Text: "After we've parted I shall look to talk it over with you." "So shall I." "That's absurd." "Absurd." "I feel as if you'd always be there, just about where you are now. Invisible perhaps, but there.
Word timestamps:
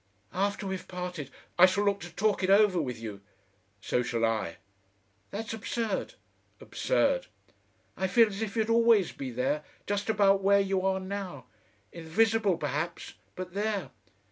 "After 0.33 0.65
we've 0.65 0.87
parted 0.87 1.29
I 1.59 1.67
shall 1.67 1.83
look 1.85 1.99
to 1.99 2.09
talk 2.11 2.41
it 2.43 2.49
over 2.49 2.81
with 2.81 2.99
you." 2.99 3.21
"So 3.81 4.01
shall 4.01 4.25
I." 4.25 4.55
"That's 5.29 5.53
absurd." 5.53 6.15
"Absurd." 6.59 7.27
"I 7.95 8.07
feel 8.07 8.27
as 8.27 8.41
if 8.41 8.55
you'd 8.55 8.71
always 8.71 9.11
be 9.11 9.29
there, 9.29 9.63
just 9.85 10.09
about 10.09 10.41
where 10.41 10.59
you 10.59 10.83
are 10.83 10.99
now. 10.99 11.45
Invisible 11.91 12.57
perhaps, 12.57 13.13
but 13.35 13.53
there. 13.53 13.91